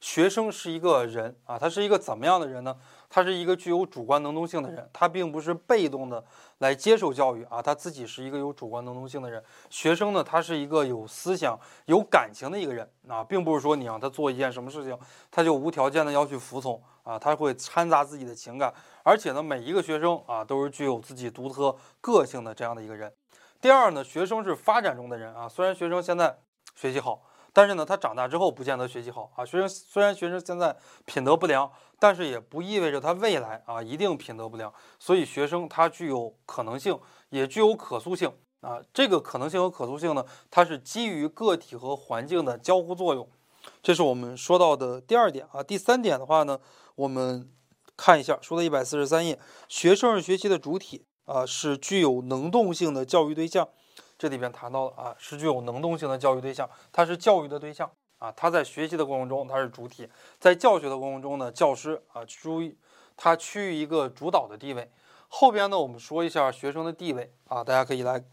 [0.00, 2.76] 学生是一个人啊，他是一个怎么样的人呢？
[3.10, 6.24] 他是一个具有主观能动性的人，他并不是被动的
[6.58, 9.42] 来接受教育啊，他自己是一个有主观能动性的人。
[9.70, 14.96] 学生呢，他是一个有思想、有感情的一个人啊，并不是说你让他做一件什么事情，
[15.30, 18.72] 他就无条件的要去服从啊，他会掺杂自己的情感。
[19.02, 23.12] 而且呢，每一个学生啊，都是具有自己独特个性的这样的一个人。
[23.60, 26.38] 第二呢，学生是发展中的人啊，虽然学生现在
[26.76, 27.22] 学习好。
[27.52, 29.44] 但是呢，他长大之后不见得学习好啊。
[29.44, 34.72] 学生虽然学生现在品德不良，但是也不意味着他未来啊一定品德不良。
[34.98, 36.98] 所以学生他具有可能性，
[37.30, 38.80] 也具有可塑性啊。
[38.92, 43.28] 这个可能性和可塑性呢，它是基于个体和环境的交互作用。
[43.82, 45.62] 这是我们说到的第二点啊。
[45.62, 46.60] 第三点的话呢，
[46.94, 47.50] 我们
[47.96, 53.68] 看一下，说到一百四十三页，学生是学习的主体啊，是具有能动性的教育对象。
[54.18, 60.08] 这里边谈到了啊，是具有能动性的教育对象，它是教育的对象啊，他在学习的过程中他是主体，
[60.40, 62.76] 在教学的过程中呢，教师啊注意
[63.16, 64.90] 他趋于一个主导的地位。
[65.28, 68.24] 后边呢，我们说一下学生的地位啊，大家可以来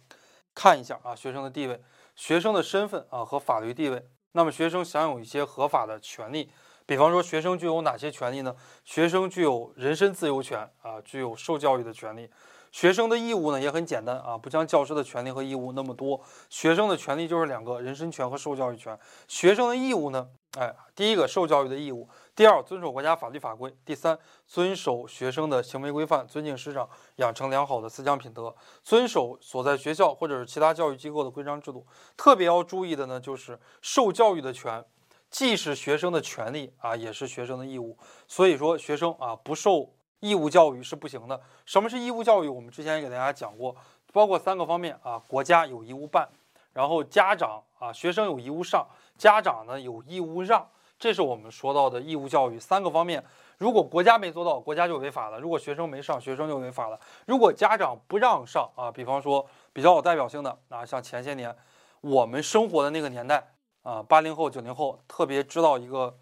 [0.56, 1.80] 看一下啊，学生的地位，
[2.16, 4.04] 学生的身份啊和法律地位。
[4.32, 6.52] 那么学生享有一些合法的权利，
[6.86, 8.56] 比方说学生具有哪些权利呢？
[8.84, 12.30] 学生具有人身自由权啊，具有受教育的权利。
[12.76, 16.20] 学生的义务呢也很简单啊，不像教师的权利和义务那么多。
[16.50, 19.00] 学生的权利就是两个人身权和受教育权。
[19.30, 31.88] 学生的义务呢，哎，第一个受教育的义务，第二遵守国家法律法规，第三遵守学生的行为规范，尊敬师长，养成良好的思想品德，遵守所在学校或者是其他教育机构的规章制度。
[32.18, 34.84] 特别要注意的呢，就是受教育的权，
[35.30, 37.98] 既是学生的权利啊，也是学生的义务。
[38.28, 39.95] 所以说，学生啊不受。
[40.20, 41.40] 义务教育是不行的。
[41.66, 42.48] 什么是义务教育？
[42.48, 43.76] 我们之前也给大家讲过，
[44.12, 46.28] 包括三个方面啊：国家有义务办，
[46.74, 50.68] 然后家长啊，学生有义务上，家长呢有义务让。
[50.98, 53.24] 这是我们说到的义务教育三个方面。
[53.58, 61.56] 如果国家没做到，国家就违法了；如果学生没上，学生就违法了；如果家长不让上啊，比方说比较有代表性的啊，像前些年
[62.02, 63.52] 我们生活的那个年代
[63.84, 66.18] 啊，八零后、九零后特别知道一个。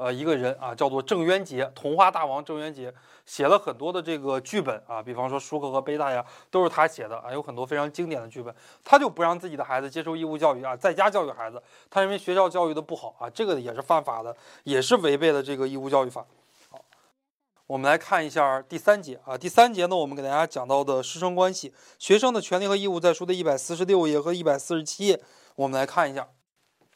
[0.00, 2.90] 呃，一个人啊，叫做郑渊洁，童话大王郑渊洁
[3.26, 8.54] 写了很多的这个剧本啊，比方说《舒克和贝塔呀，都是他写的啊，有很多非常经典的剧本。
[8.82, 14.34] 他就不让自己的孩子接受义务教育啊，在家教育孩子，他认为学校教育的不好啊，这个也是犯法的，
[14.64, 16.24] 也是违背了这个义务教育法。
[16.70, 16.82] 好，
[17.66, 25.20] 我们来看一下第三节啊，第三节呢，我们给大家讲到的师生关系，学生的权利和义务在书的一百四十六页和一百四十七页，
[25.56, 26.26] 我们来看一下